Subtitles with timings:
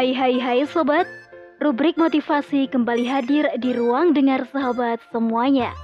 [0.00, 1.04] Hai hai hai sobat,
[1.60, 5.76] rubrik motivasi kembali hadir di ruang dengar sahabat semuanya.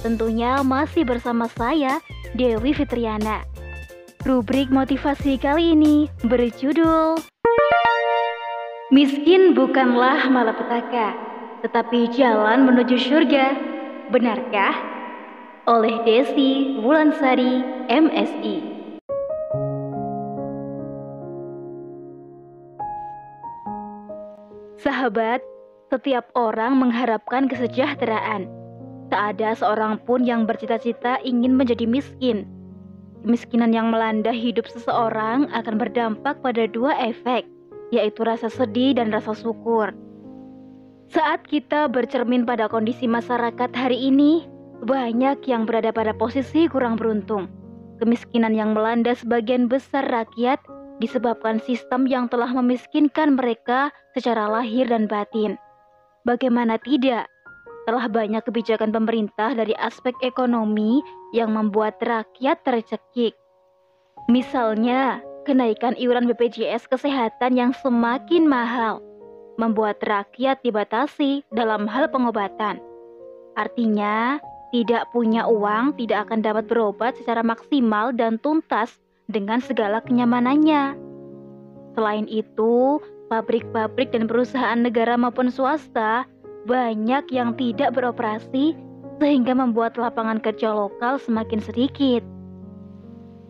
[0.00, 2.00] Tentunya masih bersama saya,
[2.32, 3.44] Dewi Fitriana.
[4.24, 7.20] Rubrik motivasi kali ini berjudul
[8.88, 11.12] Miskin bukanlah malapetaka,
[11.60, 13.52] tetapi jalan menuju surga.
[14.08, 14.80] Benarkah?
[15.68, 18.77] Oleh Desi Wulansari, MSI.
[24.78, 25.42] Sahabat,
[25.90, 28.46] setiap orang mengharapkan kesejahteraan.
[29.10, 32.46] Tak ada seorang pun yang bercita-cita ingin menjadi miskin.
[33.26, 37.42] Kemiskinan yang melanda hidup seseorang akan berdampak pada dua efek,
[37.90, 39.90] yaitu rasa sedih dan rasa syukur.
[41.10, 44.46] Saat kita bercermin pada kondisi masyarakat hari ini,
[44.86, 47.50] banyak yang berada pada posisi kurang beruntung.
[47.98, 50.62] Kemiskinan yang melanda sebagian besar rakyat
[50.98, 55.58] disebabkan sistem yang telah memiskinkan mereka secara lahir dan batin.
[56.26, 57.30] Bagaimana tidak?
[57.88, 61.00] Telah banyak kebijakan pemerintah dari aspek ekonomi
[61.32, 63.32] yang membuat rakyat tercekik.
[64.28, 69.00] Misalnya, kenaikan iuran BPJS kesehatan yang semakin mahal
[69.56, 72.76] membuat rakyat dibatasi dalam hal pengobatan.
[73.56, 74.36] Artinya,
[74.68, 80.96] tidak punya uang tidak akan dapat berobat secara maksimal dan tuntas dengan segala kenyamanannya.
[81.94, 82.96] Selain itu,
[83.28, 86.24] pabrik-pabrik dan perusahaan negara maupun swasta
[86.64, 88.72] banyak yang tidak beroperasi
[89.20, 92.24] sehingga membuat lapangan kerja lokal semakin sedikit.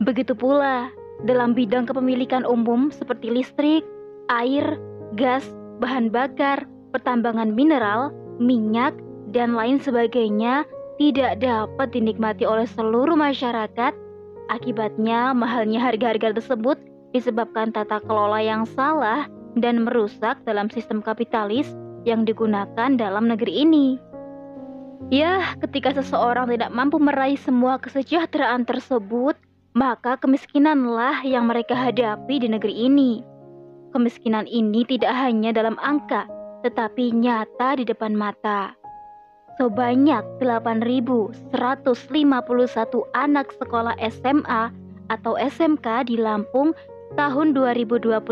[0.02, 0.90] Begitu pula
[1.26, 3.82] dalam bidang kepemilikan umum seperti listrik,
[4.30, 4.78] air,
[5.18, 5.46] gas,
[5.78, 8.94] bahan bakar, pertambangan mineral, minyak,
[9.30, 10.64] dan lain sebagainya
[10.98, 13.92] tidak dapat dinikmati oleh seluruh masyarakat
[14.48, 16.80] Akibatnya, mahalnya harga-harga tersebut
[17.12, 19.28] disebabkan tata kelola yang salah
[19.60, 21.68] dan merusak dalam sistem kapitalis
[22.08, 23.86] yang digunakan dalam negeri ini.
[25.12, 29.36] Ya, ketika seseorang tidak mampu meraih semua kesejahteraan tersebut,
[29.76, 33.20] maka kemiskinanlah yang mereka hadapi di negeri ini.
[33.92, 36.24] Kemiskinan ini tidak hanya dalam angka,
[36.64, 38.77] tetapi nyata di depan mata
[39.58, 41.34] sebanyak 8.151
[43.12, 44.70] anak sekolah SMA
[45.10, 46.72] atau SMK di Lampung
[47.18, 48.22] tahun 2021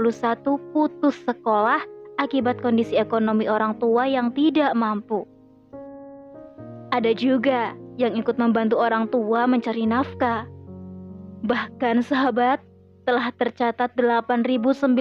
[0.71, 1.83] putus sekolah
[2.23, 5.27] akibat kondisi ekonomi orang tua yang tidak mampu.
[6.95, 10.47] Ada juga yang ikut membantu orang tua mencari nafkah.
[11.45, 12.63] Bahkan sahabat,
[13.07, 14.99] telah tercatat 8.991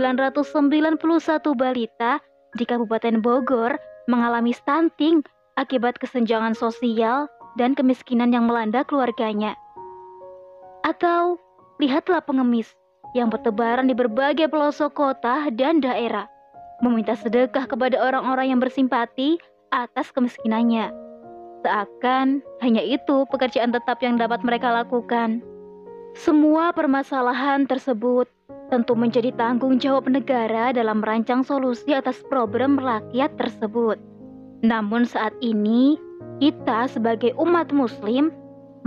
[1.58, 2.22] balita
[2.54, 3.76] di Kabupaten Bogor
[4.06, 9.56] mengalami stunting akibat kesenjangan sosial dan kemiskinan yang melanda keluarganya.
[10.84, 11.40] Atau
[11.80, 12.72] lihatlah pengemis
[13.16, 16.28] yang bertebaran di berbagai pelosok kota dan daerah,
[16.84, 19.40] meminta sedekah kepada orang-orang yang bersimpati
[19.72, 20.92] atas kemiskinannya.
[21.64, 25.42] Seakan hanya itu pekerjaan tetap yang dapat mereka lakukan.
[26.14, 28.30] Semua permasalahan tersebut
[28.70, 34.15] tentu menjadi tanggung jawab negara dalam merancang solusi atas problem rakyat tersebut.
[34.64, 36.00] Namun saat ini,
[36.40, 38.32] kita sebagai umat muslim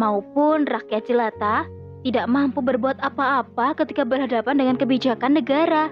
[0.00, 1.64] maupun rakyat jelata
[2.06, 5.90] tidak mampu berbuat apa-apa ketika berhadapan dengan kebijakan negara.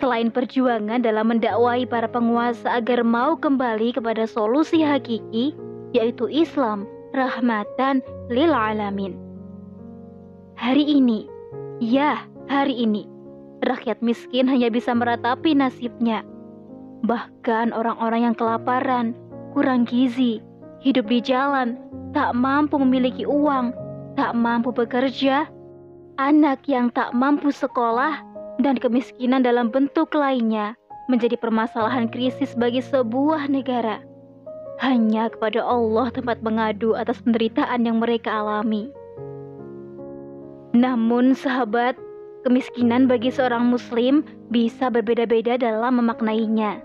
[0.00, 5.52] Selain perjuangan dalam mendakwai para penguasa agar mau kembali kepada solusi hakiki,
[5.92, 8.00] yaitu Islam, rahmatan
[8.32, 9.16] lil alamin.
[10.56, 11.28] Hari ini,
[11.84, 13.04] ya hari ini,
[13.64, 16.24] rakyat miskin hanya bisa meratapi nasibnya
[17.04, 19.16] Bahkan orang-orang yang kelaparan,
[19.56, 20.44] kurang gizi,
[20.84, 21.80] hidup di jalan,
[22.12, 23.72] tak mampu memiliki uang,
[24.16, 25.48] tak mampu bekerja,
[26.20, 28.20] anak yang tak mampu sekolah,
[28.60, 30.76] dan kemiskinan dalam bentuk lainnya
[31.08, 34.04] menjadi permasalahan krisis bagi sebuah negara.
[34.80, 38.88] Hanya kepada Allah tempat mengadu atas penderitaan yang mereka alami.
[40.72, 41.98] Namun, sahabat,
[42.46, 46.80] kemiskinan bagi seorang Muslim bisa berbeda-beda dalam memaknainya.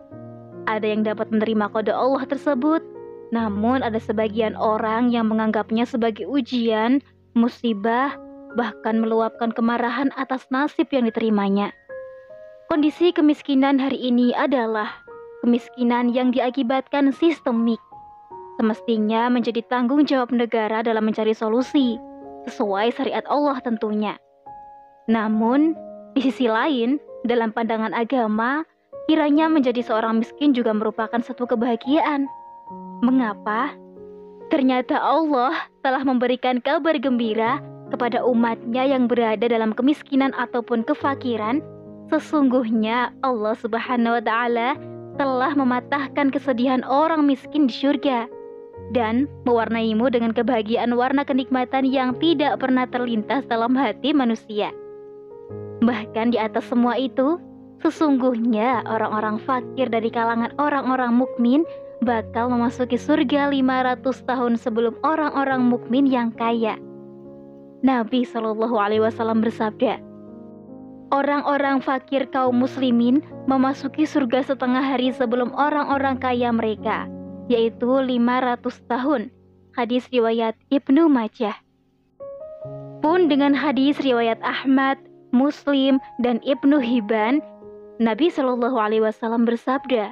[0.66, 2.82] Ada yang dapat menerima kode Allah tersebut,
[3.30, 7.02] namun ada sebagian orang yang menganggapnya sebagai ujian,
[7.38, 8.18] musibah,
[8.58, 11.70] bahkan meluapkan kemarahan atas nasib yang diterimanya.
[12.66, 14.90] Kondisi kemiskinan hari ini adalah
[15.46, 17.78] kemiskinan yang diakibatkan sistemik.
[18.58, 22.00] Semestinya menjadi tanggung jawab negara dalam mencari solusi
[22.50, 24.18] sesuai syariat Allah tentunya.
[25.06, 25.78] Namun,
[26.18, 26.98] di sisi lain,
[27.28, 28.66] dalam pandangan agama,
[29.06, 32.26] Kiranya menjadi seorang miskin juga merupakan satu kebahagiaan.
[33.06, 33.74] Mengapa?
[34.50, 37.62] Ternyata Allah telah memberikan kabar gembira
[37.94, 41.62] kepada umatnya yang berada dalam kemiskinan ataupun kefakiran,
[42.14, 44.78] Sesungguhnya Allah Subhanahu wa taala
[45.18, 48.30] telah mematahkan kesedihan orang miskin di surga
[48.94, 54.70] dan mewarnaimu dengan kebahagiaan warna kenikmatan yang tidak pernah terlintas dalam hati manusia.
[55.82, 57.42] Bahkan di atas semua itu,
[57.84, 61.64] sesungguhnya orang-orang fakir dari kalangan orang-orang mukmin
[62.04, 66.76] bakal memasuki surga 500 tahun sebelum orang-orang mukmin yang kaya.
[67.86, 70.02] Nabi Shallallahu alaihi wasallam bersabda,
[71.14, 77.06] Orang-orang fakir kaum muslimin memasuki surga setengah hari sebelum orang-orang kaya mereka,
[77.46, 79.30] yaitu 500 tahun.
[79.78, 81.54] Hadis riwayat Ibnu Majah.
[83.06, 84.98] Pun dengan hadis riwayat Ahmad,
[85.30, 87.38] Muslim, dan Ibnu Hibban,
[87.96, 90.12] Nabi Shallallahu Alaihi Wasallam bersabda,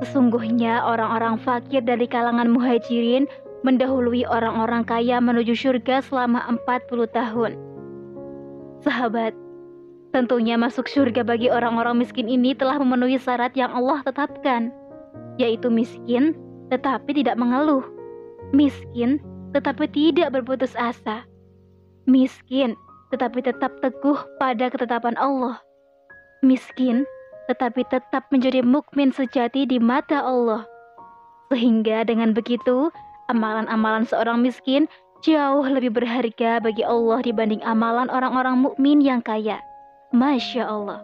[0.00, 3.28] sesungguhnya orang-orang fakir dari kalangan muhajirin
[3.68, 7.52] mendahului orang-orang kaya menuju surga selama 40 tahun.
[8.80, 9.36] Sahabat,
[10.08, 14.72] Tentunya masuk surga bagi orang-orang miskin ini telah memenuhi syarat yang Allah tetapkan,
[15.36, 16.32] yaitu miskin
[16.72, 17.84] tetapi tidak mengeluh,
[18.56, 19.20] miskin
[19.52, 21.28] tetapi tidak berputus asa,
[22.08, 22.72] miskin
[23.12, 25.60] tetapi tetap teguh pada ketetapan Allah,
[26.40, 27.04] miskin
[27.48, 30.68] tetapi tetap menjadi mukmin sejati di mata Allah.
[31.48, 32.92] Sehingga dengan begitu,
[33.32, 34.84] amalan-amalan seorang miskin
[35.24, 39.58] jauh lebih berharga bagi Allah dibanding amalan orang-orang mukmin yang kaya.
[40.12, 41.00] Masya Allah.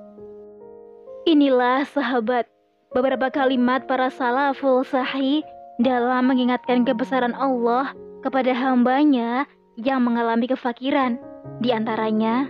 [1.25, 2.45] Inilah sahabat
[2.93, 5.41] beberapa kalimat para salaful sahih
[5.81, 9.49] dalam mengingatkan kebesaran Allah kepada hambanya
[9.81, 11.17] yang mengalami kefakiran.
[11.61, 12.49] Di antaranya,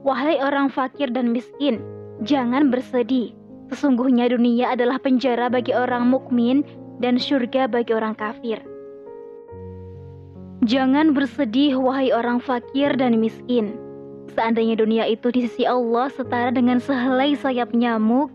[0.00, 1.84] Wahai orang fakir dan miskin,
[2.24, 3.32] jangan bersedih.
[3.70, 6.66] Sesungguhnya dunia adalah penjara bagi orang mukmin
[6.98, 8.58] dan surga bagi orang kafir.
[10.66, 13.78] Jangan bersedih, wahai orang fakir dan miskin
[14.34, 18.30] Seandainya dunia itu di sisi Allah setara dengan sehelai sayap nyamuk,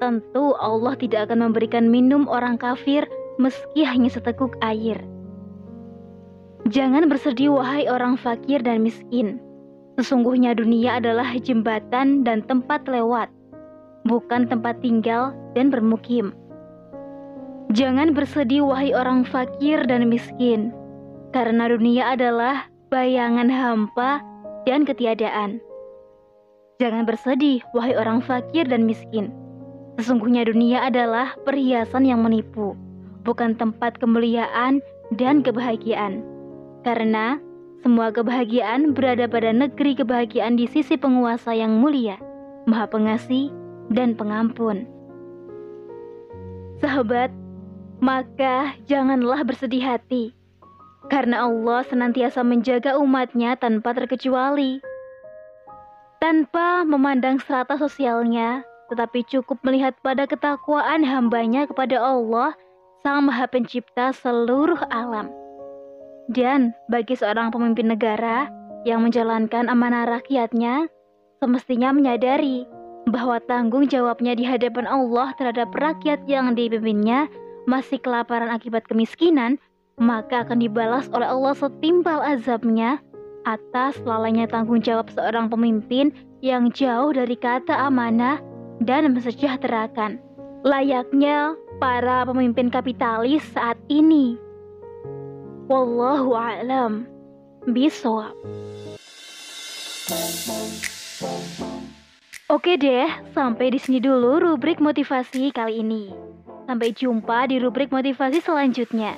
[0.00, 3.04] tentu Allah tidak akan memberikan minum orang kafir
[3.36, 4.96] meski hanya seteguk air.
[6.72, 9.36] Jangan bersedih wahai orang fakir dan miskin.
[9.94, 13.30] Sesungguhnya dunia adalah jembatan dan tempat lewat,
[14.02, 16.34] bukan tempat tinggal dan bermukim.
[17.70, 20.74] Jangan bersedih wahai orang fakir dan miskin,
[21.30, 24.18] karena dunia adalah bayangan hampa
[24.66, 25.62] dan ketiadaan.
[26.82, 29.30] Jangan bersedih, wahai orang fakir dan miskin.
[29.94, 32.74] Sesungguhnya dunia adalah perhiasan yang menipu,
[33.22, 34.82] bukan tempat kemuliaan
[35.14, 36.26] dan kebahagiaan.
[36.82, 37.38] Karena
[37.84, 42.16] semua kebahagiaan berada pada negeri kebahagiaan di sisi penguasa yang mulia,
[42.64, 43.52] maha pengasih,
[43.92, 44.88] dan pengampun.
[46.80, 47.28] Sahabat,
[48.00, 50.32] maka janganlah bersedih hati
[51.12, 54.80] karena Allah senantiasa menjaga umatnya tanpa terkecuali.
[56.24, 62.56] Tanpa memandang strata sosialnya, tetapi cukup melihat pada ketakwaan hambanya kepada Allah,
[63.04, 65.43] Sang Maha Pencipta seluruh alam.
[66.32, 68.48] Dan bagi seorang pemimpin negara
[68.88, 70.88] yang menjalankan amanah rakyatnya,
[71.40, 72.64] semestinya menyadari
[73.08, 77.28] bahwa tanggung jawabnya di hadapan Allah terhadap rakyat yang dipimpinnya
[77.68, 79.60] masih kelaparan akibat kemiskinan
[80.00, 82.98] maka akan dibalas oleh Allah setimpal azabnya
[83.44, 86.10] atas lalainya tanggung jawab seorang pemimpin
[86.40, 88.40] yang jauh dari kata amanah
[88.82, 90.18] dan mensejahterakan.
[90.64, 94.40] Layaknya para pemimpin kapitalis saat ini.
[95.64, 97.08] Wallahu a'lam
[97.64, 98.36] bisawab.
[102.52, 106.12] Oke deh, sampai di sini dulu rubrik motivasi kali ini.
[106.68, 109.16] Sampai jumpa di rubrik motivasi selanjutnya.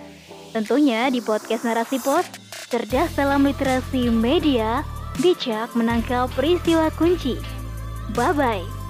[0.55, 2.31] Tentunya di podcast Narasi Pos,
[2.71, 4.87] cerdas dalam literasi media,
[5.19, 7.35] bijak menangkal peristiwa kunci.
[8.15, 8.86] Bye-bye.